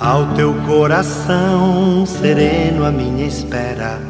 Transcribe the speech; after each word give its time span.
Ao 0.00 0.34
teu 0.34 0.52
coração 0.66 2.04
sereno, 2.04 2.84
a 2.84 2.90
minha 2.90 3.24
espera 3.28 4.00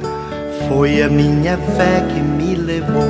foi 0.67 1.03
a 1.03 1.11
minha 1.11 1.59
fé 1.59 2.01
que 2.09 2.21
me 2.21 2.55
levou. 2.55 3.05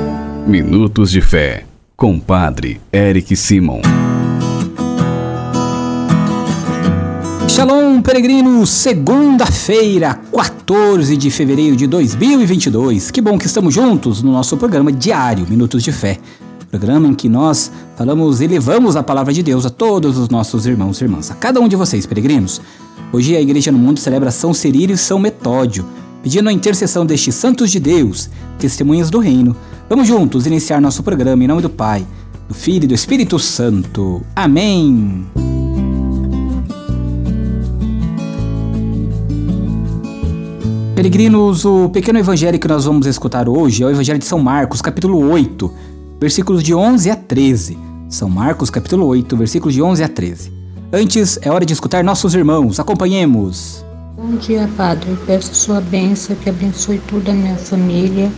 Minutos 0.45 1.09
de 1.09 1.21
Fé, 1.21 1.63
com 1.95 2.19
Padre 2.19 2.81
Eric 2.91 3.33
Simon. 3.33 3.79
Shalom, 7.47 8.01
peregrinos! 8.01 8.71
Segunda-feira, 8.71 10.19
14 10.33 11.15
de 11.15 11.31
fevereiro 11.31 11.77
de 11.77 11.87
2022. 11.87 13.09
Que 13.09 13.21
bom 13.21 13.37
que 13.37 13.45
estamos 13.45 13.73
juntos 13.73 14.21
no 14.21 14.33
nosso 14.33 14.57
programa 14.57 14.91
diário 14.91 15.47
Minutos 15.47 15.81
de 15.81 15.93
Fé. 15.93 16.19
Programa 16.75 17.07
em 17.07 17.13
que 17.13 17.29
nós 17.29 17.71
falamos 17.95 18.41
e 18.41 18.47
levamos 18.47 18.97
a 18.97 19.01
palavra 19.01 19.31
de 19.31 19.41
Deus 19.41 19.65
a 19.65 19.69
todos 19.69 20.17
os 20.17 20.27
nossos 20.27 20.65
irmãos 20.65 20.99
e 20.99 21.05
irmãs, 21.05 21.31
a 21.31 21.33
cada 21.33 21.61
um 21.61 21.69
de 21.69 21.75
vocês, 21.77 22.05
peregrinos. 22.05 22.59
Hoje 23.13 23.33
a 23.33 23.39
Igreja 23.39 23.71
no 23.71 23.77
Mundo 23.77 23.97
celebra 23.97 24.29
São 24.29 24.53
Cirílio 24.53 24.93
e 24.93 24.97
São 24.97 25.17
Metódio, 25.17 25.85
pedindo 26.21 26.49
a 26.49 26.51
intercessão 26.51 27.05
destes 27.05 27.33
santos 27.33 27.71
de 27.71 27.79
Deus, 27.79 28.29
testemunhas 28.59 29.09
do 29.09 29.19
reino. 29.19 29.55
Vamos 29.87 30.05
juntos 30.05 30.45
iniciar 30.45 30.81
nosso 30.81 31.01
programa 31.01 31.41
em 31.41 31.47
nome 31.47 31.61
do 31.61 31.69
Pai, 31.69 32.05
do 32.45 32.53
Filho 32.53 32.83
e 32.83 32.87
do 32.87 32.93
Espírito 32.93 33.39
Santo. 33.39 34.21
Amém! 34.35 35.25
Peregrinos, 40.93 41.63
o 41.63 41.87
pequeno 41.87 42.19
evangelho 42.19 42.59
que 42.59 42.67
nós 42.67 42.83
vamos 42.83 43.07
escutar 43.07 43.47
hoje 43.47 43.81
é 43.81 43.85
o 43.85 43.89
Evangelho 43.89 44.19
de 44.19 44.25
São 44.25 44.39
Marcos, 44.39 44.81
capítulo 44.81 45.29
8, 45.29 45.94
versículos 46.19 46.63
de 46.63 46.73
11 46.73 47.09
a 47.09 47.15
13. 47.15 47.77
São 48.09 48.29
Marcos, 48.29 48.69
capítulo 48.69 49.05
8, 49.07 49.35
versículos 49.35 49.73
de 49.73 49.81
11 49.81 50.03
a 50.03 50.07
13. 50.07 50.51
Antes, 50.93 51.39
é 51.41 51.51
hora 51.51 51.65
de 51.65 51.73
escutar 51.73 52.03
nossos 52.03 52.33
irmãos. 52.35 52.79
Acompanhemos. 52.79 53.83
Bom 54.15 54.35
dia, 54.37 54.69
Padre. 54.77 55.17
Peço 55.25 55.53
sua 55.53 55.81
bênção, 55.81 56.35
que 56.35 56.49
abençoe 56.49 56.99
toda 57.09 57.31
a 57.31 57.33
minha 57.33 57.55
família, 57.55 58.31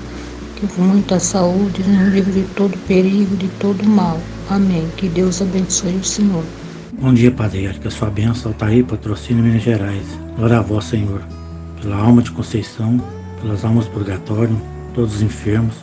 que 0.56 0.66
com 0.68 0.82
muita 0.82 1.20
saúde, 1.20 1.84
nos 1.84 2.14
livre 2.14 2.32
de 2.32 2.48
todo 2.56 2.78
perigo, 2.88 3.36
de 3.36 3.48
todo 3.60 3.88
mal. 3.88 4.20
Amém. 4.50 4.88
Que 4.98 5.08
Deus 5.08 5.42
abençoe 5.42 5.96
o 5.96 6.04
Senhor. 6.04 6.44
Bom 7.00 7.14
dia, 7.14 7.30
Padre. 7.30 7.72
Que 7.80 7.88
a 7.88 7.92
sua 7.92 8.10
bênção 8.10 8.52
está 8.52 8.68
aí, 8.68 8.82
patrocínio 8.82 9.44
Minas 9.44 9.62
Gerais. 9.62 10.04
Glória 10.36 10.58
a 10.58 10.62
vós, 10.62 10.86
Senhor. 10.86 11.22
Pela 11.80 11.98
alma 11.98 12.24
de 12.24 12.32
Conceição, 12.32 13.00
pelas 13.40 13.64
almas 13.64 13.86
do 13.86 13.92
purgatório, 13.92 14.60
todos 14.96 15.18
os 15.18 15.22
enfermos, 15.22 15.76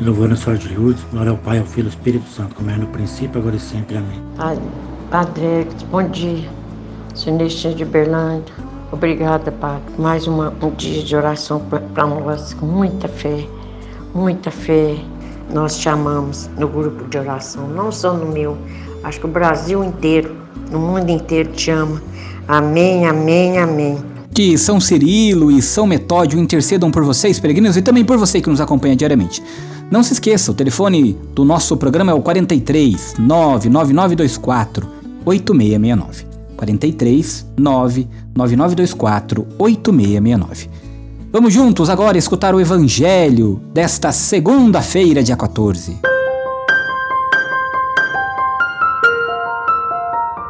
louvando 0.00 0.34
a 0.34 0.36
Senhora 0.36 0.58
de 0.58 0.74
Lourdes, 0.74 1.04
glória 1.12 1.30
ao 1.30 1.38
Pai, 1.38 1.58
ao 1.58 1.64
Filho 1.64 1.86
e 1.86 1.88
ao 1.88 1.90
Espírito 1.90 2.28
Santo, 2.28 2.54
como 2.54 2.70
é 2.70 2.76
no 2.76 2.86
princípio, 2.88 3.40
agora 3.40 3.56
e 3.56 3.60
sempre. 3.60 3.96
Amém. 3.96 4.22
Padre, 5.10 5.66
bom 5.90 6.02
dia. 6.08 6.48
Sinistra 7.14 7.72
de 7.72 7.84
Berlândia. 7.84 8.54
Obrigada, 8.90 9.52
Padre. 9.52 9.82
Mais 9.98 10.26
uma, 10.26 10.52
um 10.62 10.70
dia 10.70 11.02
de 11.02 11.14
oração 11.14 11.60
para 11.94 12.06
nós, 12.06 12.54
com 12.54 12.66
muita 12.66 13.08
fé, 13.08 13.46
muita 14.14 14.50
fé. 14.50 14.96
Nós 15.52 15.78
te 15.78 15.88
amamos 15.88 16.48
no 16.58 16.66
grupo 16.66 17.04
de 17.08 17.18
oração, 17.18 17.68
não 17.68 17.92
só 17.92 18.14
no 18.14 18.32
meu, 18.32 18.56
acho 19.02 19.20
que 19.20 19.26
o 19.26 19.28
Brasil 19.28 19.84
inteiro, 19.84 20.34
no 20.70 20.78
mundo 20.78 21.10
inteiro 21.10 21.52
te 21.52 21.70
ama. 21.70 22.00
Amém, 22.48 23.06
amém, 23.06 23.58
amém. 23.58 24.13
Que 24.34 24.58
São 24.58 24.80
Cirilo 24.80 25.48
e 25.48 25.62
São 25.62 25.86
Metódio 25.86 26.40
intercedam 26.40 26.90
por 26.90 27.04
vocês, 27.04 27.38
peregrinos, 27.38 27.76
e 27.76 27.82
também 27.82 28.04
por 28.04 28.18
você 28.18 28.40
que 28.40 28.50
nos 28.50 28.60
acompanha 28.60 28.96
diariamente. 28.96 29.40
Não 29.88 30.02
se 30.02 30.12
esqueça, 30.12 30.50
o 30.50 30.54
telefone 30.54 31.16
do 31.34 31.44
nosso 31.44 31.76
programa 31.76 32.10
é 32.10 32.14
o 32.14 32.20
43 32.20 33.14
99924 33.16 34.88
8669. 35.24 36.26
43 36.56 37.46
99924 37.56 39.46
8669. 39.56 40.68
Vamos 41.32 41.52
juntos 41.52 41.88
agora 41.88 42.18
escutar 42.18 42.56
o 42.56 42.60
Evangelho 42.60 43.60
desta 43.72 44.10
segunda-feira, 44.10 45.22
dia 45.22 45.36
14. 45.36 45.96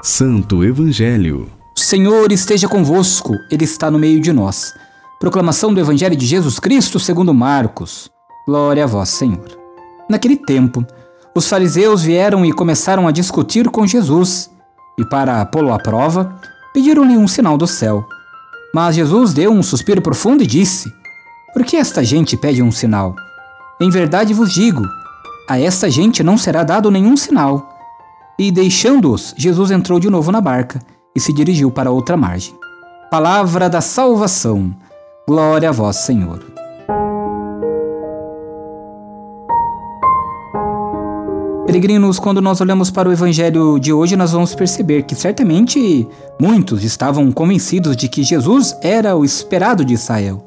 Santo 0.03 0.65
Evangelho. 0.65 1.64
Senhor 1.85 2.33
esteja 2.33 2.67
convosco, 2.67 3.39
Ele 3.51 3.65
está 3.65 3.91
no 3.91 3.99
meio 3.99 4.19
de 4.19 4.33
nós. 4.33 4.73
Proclamação 5.21 5.73
do 5.73 5.79
Evangelho 5.79 6.17
de 6.17 6.25
Jesus 6.25 6.59
Cristo 6.59 6.99
segundo 6.99 7.35
Marcos. 7.35 8.11
Glória 8.47 8.85
a 8.85 8.87
vós, 8.87 9.11
Senhor. 9.11 9.47
Naquele 10.09 10.35
tempo, 10.35 10.83
os 11.35 11.47
fariseus 11.47 12.03
vieram 12.03 12.43
e 12.43 12.55
começaram 12.55 13.07
a 13.07 13.11
discutir 13.11 13.69
com 13.69 13.87
Jesus, 13.87 14.51
e 14.99 15.05
para 15.05 15.45
pô-lo 15.45 15.75
à 15.75 15.79
prova, 15.79 16.35
pediram-lhe 16.73 17.19
um 17.19 17.29
sinal 17.29 17.59
do 17.59 17.67
céu. 17.67 18.03
Mas 18.75 18.97
Jesus 18.97 19.35
deu 19.35 19.53
um 19.53 19.63
suspiro 19.63 20.01
profundo 20.01 20.43
e 20.43 20.47
disse: 20.47 20.91
Por 21.53 21.67
que 21.67 21.77
esta 21.77 22.03
gente 22.03 22.35
pede 22.35 22.63
um 22.63 22.73
sinal? 22.73 23.15
Em 23.79 23.91
verdade 23.91 24.33
vos 24.33 24.55
digo, 24.55 24.83
a 25.47 25.61
esta 25.61 25.91
gente 25.91 26.23
não 26.23 26.39
será 26.39 26.65
dado 26.65 26.91
nenhum 26.91 27.15
sinal. 27.15 27.79
E 28.39 28.51
deixando-os, 28.51 29.35
Jesus 29.37 29.71
entrou 29.71 30.01
de 30.01 30.09
novo 30.09 30.33
na 30.33 30.41
barca 30.41 30.81
e 31.15 31.21
se 31.21 31.33
dirigiu 31.33 31.71
para 31.71 31.91
outra 31.91 32.17
margem. 32.17 32.55
Palavra 33.11 33.69
da 33.71 33.81
salvação. 33.81 34.75
Glória 35.27 35.69
a 35.69 35.73
vós, 35.73 35.97
Senhor. 35.97 36.55
Peregrinos, 41.67 42.19
quando 42.19 42.41
nós 42.41 42.61
olhamos 42.61 42.91
para 42.91 43.09
o 43.09 43.13
evangelho 43.13 43.79
de 43.79 43.93
hoje, 43.93 44.17
nós 44.17 44.33
vamos 44.33 44.55
perceber 44.55 45.03
que 45.03 45.15
certamente 45.15 46.07
muitos 46.41 46.85
estavam 46.85 47.33
convencidos 47.33 47.97
de 47.97 48.09
que 48.09 48.23
Jesus 48.23 48.77
era 48.83 49.17
o 49.17 49.25
esperado 49.25 49.85
de 49.85 49.95
Israel. 49.95 50.45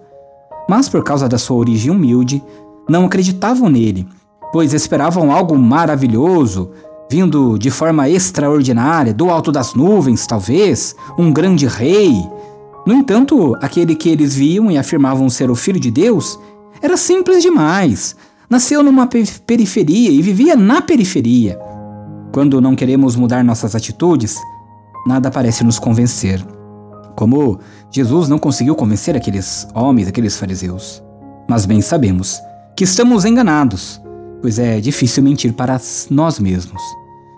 Mas 0.70 0.88
por 0.88 1.04
causa 1.04 1.28
da 1.28 1.38
sua 1.38 1.58
origem 1.58 1.92
humilde, 1.92 2.44
não 2.88 3.06
acreditavam 3.06 3.68
nele, 3.68 4.08
pois 4.54 4.74
esperavam 4.74 5.32
algo 5.32 5.58
maravilhoso, 5.58 6.72
vindo 7.10 7.58
de 7.58 7.70
forma 7.70 8.10
extraordinária, 8.10 9.14
do 9.14 9.30
alto 9.30 9.52
das 9.52 9.74
nuvens, 9.74 10.28
talvez, 10.28 10.96
um 11.18 11.32
grande 11.32 11.66
rei. 11.66 12.14
No 12.86 12.94
entanto, 12.94 13.56
aquele 13.62 13.96
que 13.96 14.10
eles 14.10 14.36
viam 14.36 14.70
e 14.70 14.78
afirmavam 14.78 15.30
ser 15.30 15.50
o 15.50 15.56
Filho 15.56 15.80
de 15.80 15.92
Deus 15.92 16.40
era 16.82 16.98
simples 16.98 17.42
demais. 17.42 18.16
Nasceu 18.50 18.82
numa 18.84 19.08
periferia 19.08 20.10
e 20.10 20.22
vivia 20.22 20.56
na 20.56 20.82
periferia. 20.82 21.60
Quando 22.32 22.62
não 22.62 22.76
queremos 22.76 23.16
mudar 23.16 23.44
nossas 23.44 23.76
atitudes, 23.76 24.38
nada 25.06 25.32
parece 25.32 25.64
nos 25.64 25.80
convencer. 25.80 26.46
Como 27.16 27.60
Jesus 27.90 28.30
não 28.30 28.38
conseguiu 28.38 28.76
convencer 28.76 29.16
aqueles 29.16 29.68
homens, 29.74 30.08
aqueles 30.08 30.38
fariseus. 30.38 31.04
Mas 31.50 31.66
bem 31.66 31.82
sabemos 31.82 32.40
que 32.76 32.84
estamos 32.84 33.26
enganados 33.26 34.00
pois 34.42 34.60
é 34.60 34.80
difícil 34.80 35.24
mentir 35.24 35.54
para 35.54 35.80
nós 36.10 36.40
mesmos. 36.40 36.82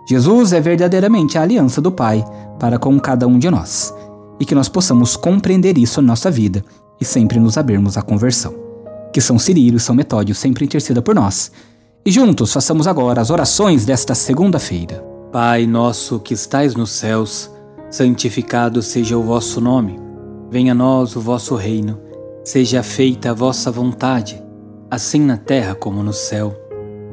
Jesus 0.10 0.54
é 0.54 0.60
verdadeiramente 0.60 1.38
a 1.38 1.42
aliança 1.42 1.80
do 1.80 1.92
Pai 1.92 2.24
para 2.60 2.80
com 2.80 3.00
cada 3.00 3.28
um 3.28 3.38
de 3.38 3.50
nós, 3.50 3.94
e 4.40 4.46
que 4.46 4.56
nós 4.56 4.68
possamos 4.68 5.16
compreender 5.16 5.78
isso 5.78 6.02
na 6.02 6.08
nossa 6.08 6.32
vida 6.32 6.64
e 7.00 7.06
sempre 7.06 7.40
nos 7.40 7.58
abrirmos 7.58 7.98
à 7.98 8.02
conversão. 8.02 8.54
Que 9.14 9.22
São 9.22 9.40
Cirilo 9.40 9.78
e 9.78 9.80
São 9.80 9.96
Metódio 9.96 10.36
sempre 10.36 10.66
interceda 10.66 11.02
por 11.02 11.16
nós. 11.16 11.52
E 12.06 12.12
juntos 12.12 12.54
façamos 12.54 12.88
agora 12.88 13.22
as 13.22 13.30
orações 13.30 13.86
desta 13.86 14.16
segunda-feira. 14.16 15.04
Pai 15.32 15.68
nosso 15.68 16.20
que 16.20 16.34
estais 16.34 16.76
nos 16.76 16.92
céus, 16.92 17.52
santificado 17.90 18.82
seja 18.82 19.18
o 19.18 19.24
vosso 19.24 19.62
nome. 19.62 20.00
Venha 20.50 20.72
a 20.72 20.76
nós 20.76 21.16
o 21.16 21.22
vosso 21.22 21.56
reino. 21.56 22.00
Seja 22.44 22.82
feita 22.82 23.32
a 23.32 23.34
vossa 23.34 23.70
vontade, 23.70 24.42
assim 24.90 25.22
na 25.22 25.38
terra 25.38 25.76
como 25.76 26.02
no 26.02 26.14
céu. 26.14 26.69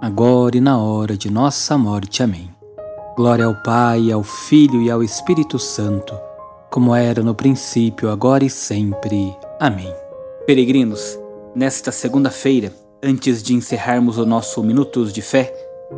agora 0.00 0.56
e 0.56 0.60
na 0.60 0.78
hora 0.78 1.16
de 1.16 1.30
nossa 1.30 1.76
morte. 1.76 2.22
Amém. 2.22 2.48
Glória 3.16 3.44
ao 3.44 3.54
Pai, 3.54 4.10
ao 4.10 4.22
Filho 4.22 4.80
e 4.80 4.90
ao 4.90 5.02
Espírito 5.02 5.58
Santo, 5.58 6.14
como 6.70 6.94
era 6.94 7.22
no 7.22 7.34
princípio, 7.34 8.08
agora 8.08 8.44
e 8.44 8.50
sempre. 8.50 9.36
Amém. 9.60 9.92
Peregrinos, 10.46 11.18
nesta 11.54 11.92
segunda-feira, 11.92 12.72
antes 13.02 13.42
de 13.42 13.54
encerrarmos 13.54 14.16
o 14.16 14.24
nosso 14.24 14.62
Minutos 14.62 15.12
de 15.12 15.20
Fé, 15.20 15.52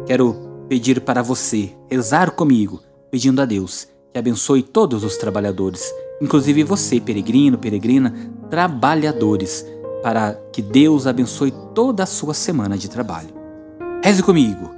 quero 0.05 0.35
pedir 0.69 1.01
para 1.03 1.23
você 1.23 1.71
rezar 1.89 2.33
comigo, 2.33 2.81
pedindo 3.11 3.41
a 3.41 3.45
Deus 3.45 3.87
que 4.13 4.19
abençoe 4.19 4.63
todos 4.63 5.05
os 5.05 5.17
trabalhadores, 5.17 5.93
inclusive 6.21 6.65
você, 6.65 7.01
peregrino, 7.01 7.57
peregrina, 7.57 8.13
trabalhadores, 8.51 9.65
para 10.03 10.35
que 10.53 10.61
Deus 10.61 11.07
abençoe 11.07 11.53
toda 11.73 12.03
a 12.03 12.07
sua 12.07 12.35
semana 12.35 12.77
de 12.77 12.91
trabalho. 12.91 13.42
Reze 14.05 14.21
comigo. 14.21 14.69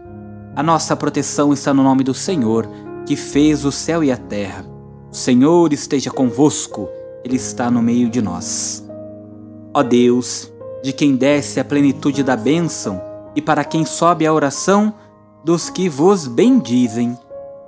A 0.55 0.63
nossa 0.63 0.95
proteção 0.95 1.51
está 1.51 1.73
no 1.73 1.83
nome 1.83 2.05
do 2.05 2.13
Senhor, 2.13 2.69
que 3.07 3.17
fez 3.17 3.65
o 3.65 3.73
céu 3.73 4.05
e 4.05 4.13
a 4.13 4.19
terra. 4.19 4.67
O 5.11 5.17
Senhor 5.17 5.73
esteja 5.73 6.11
convosco, 6.11 6.91
Ele 7.25 7.37
está 7.37 7.71
no 7.71 7.81
meio 7.81 8.11
de 8.11 8.21
nós. 8.21 8.87
Ó 9.73 9.83
Deus, 9.83 10.53
de 10.83 10.93
quem 10.93 11.17
desce 11.17 11.59
a 11.59 11.65
plenitude 11.65 12.23
da 12.23 12.37
bênção 12.37 13.01
e 13.35 13.41
para 13.41 13.65
quem 13.65 13.87
sobe 13.87 14.27
a 14.27 14.33
oração 14.33 14.93
dos 15.43 15.71
que 15.71 15.89
vos 15.89 16.27
bendizem, 16.27 17.19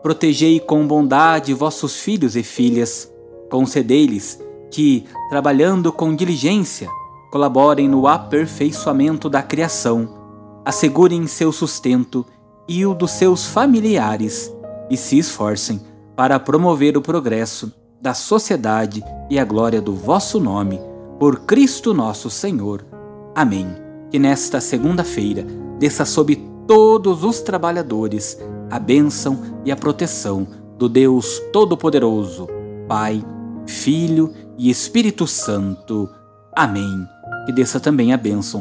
protegei 0.03 0.61
com 0.61 0.87
bondade 0.87 1.55
vossos 1.55 1.99
filhos 1.99 2.37
e 2.37 2.43
filhas, 2.43 3.11
concedei-lhes 3.50 4.38
que, 4.70 5.06
trabalhando 5.31 5.91
com 5.91 6.14
diligência, 6.14 6.91
colaborem 7.32 7.88
no 7.88 8.06
aperfeiçoamento 8.06 9.31
da 9.31 9.43
criação, 9.43 10.25
assegurem 10.67 11.29
seu 11.29 11.53
sustento 11.53 12.27
e 12.67 12.85
o 12.85 12.93
dos 12.93 13.13
seus 13.13 13.47
familiares 13.47 14.53
e 14.91 14.97
se 14.97 15.17
esforcem 15.17 15.81
para 16.17 16.41
promover 16.41 16.97
o 16.97 17.01
progresso 17.01 17.73
da 18.03 18.13
sociedade 18.13 19.01
e 19.31 19.39
a 19.39 19.45
glória 19.45 19.81
do 19.81 19.95
vosso 19.95 20.41
nome, 20.41 20.81
por 21.21 21.43
Cristo 21.43 21.95
nosso 21.95 22.29
Senhor. 22.29 22.85
Amém. 23.33 23.69
Que 24.11 24.19
nesta 24.19 24.61
segunda-feira 24.61 25.47
desça 25.79 26.05
sobre 26.05 26.45
todos 26.67 27.23
os 27.23 27.41
trabalhadores 27.41 28.37
a 28.69 28.81
bênção 28.81 29.41
e 29.65 29.71
a 29.71 29.77
proteção 29.77 30.49
do 30.77 30.89
Deus 30.89 31.41
Todo-Poderoso, 31.53 32.49
Pai, 32.89 33.25
Filho 33.69 34.33
e 34.59 34.69
Espírito 34.69 35.29
Santo. 35.29 36.09
Amém. 36.53 37.07
Que 37.47 37.53
desça 37.53 37.79
também 37.79 38.13
a 38.13 38.17
bênção 38.17 38.61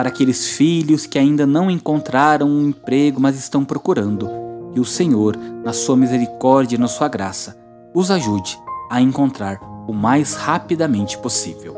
para 0.00 0.08
aqueles 0.08 0.48
filhos 0.48 1.04
que 1.04 1.18
ainda 1.18 1.46
não 1.46 1.70
encontraram 1.70 2.48
um 2.48 2.68
emprego, 2.70 3.20
mas 3.20 3.38
estão 3.38 3.66
procurando. 3.66 4.30
Que 4.72 4.80
o 4.80 4.84
Senhor, 4.84 5.36
na 5.62 5.74
sua 5.74 5.94
misericórdia 5.94 6.76
e 6.76 6.78
na 6.78 6.88
sua 6.88 7.06
graça, 7.06 7.54
os 7.94 8.10
ajude 8.10 8.58
a 8.90 8.98
encontrar 8.98 9.60
o 9.86 9.92
mais 9.92 10.32
rapidamente 10.32 11.18
possível. 11.18 11.76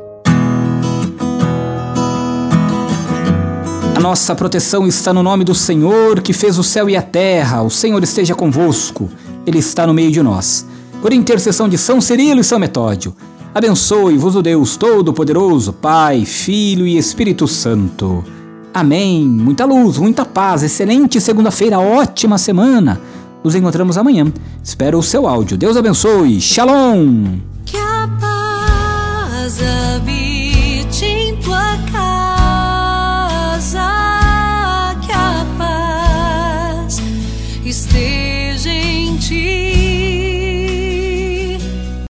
A 3.97 3.99
nossa 3.99 4.37
proteção 4.37 4.87
está 4.87 5.13
no 5.13 5.25
nome 5.25 5.43
do 5.43 5.53
Senhor, 5.53 6.21
que 6.21 6.33
fez 6.33 6.57
o 6.61 6.63
céu 6.63 6.89
e 6.89 6.97
a 6.97 7.03
terra. 7.03 7.63
O 7.63 7.71
Senhor 7.71 8.01
esteja 8.05 8.37
convosco, 8.37 9.11
Ele 9.45 9.59
está 9.59 9.85
no 9.85 9.93
meio 9.93 10.13
de 10.13 10.23
nós. 10.23 10.65
Por 11.01 11.13
intercessão 11.13 11.69
de 11.69 11.77
São 11.77 12.01
Cirilo 12.01 12.41
e 12.41 12.45
São 12.45 12.61
Metódio, 12.61 13.17
Abençoe-vos 13.54 14.34
o 14.34 14.40
Deus 14.40 14.78
Todo-Poderoso, 14.78 15.75
Pai, 15.75 16.25
Filho 16.25 16.87
e 16.87 16.96
Espírito 16.96 17.46
Santo. 17.46 18.25
Amém. 18.72 19.26
Muita 19.26 19.66
luz, 19.66 19.99
muita 19.99 20.25
paz, 20.25 20.62
excelente 20.62 21.20
segunda-feira, 21.20 21.78
ótima 21.78 22.38
semana. 22.38 22.99
Nos 23.44 23.54
encontramos 23.54 23.99
amanhã. 23.99 24.32
Espero 24.64 24.99
o 24.99 25.02
seu 25.02 25.28
áudio. 25.28 25.58
Deus 25.58 25.76
abençoe. 25.76 26.40
Shalom. 26.40 27.51